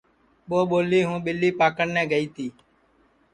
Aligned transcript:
ٻو 0.47 0.59
ٻولی 0.69 1.01
ہوں 1.07 1.19
ٻیلی 1.25 1.49
پاکڑنے 1.59 2.03
گئی 2.11 2.27
تی 2.35 2.47